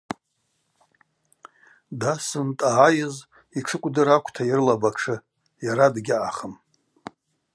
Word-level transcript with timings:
Дасын, 1.99 2.47
дъагӏайыз 2.57 3.15
йтшы 3.59 3.77
кӏвдыр 3.81 4.07
аквта 4.17 4.41
йрылапӏ 4.49 4.85
атшы— 4.89 5.15
йара 5.65 5.87
дгьаъахым. 5.95 6.53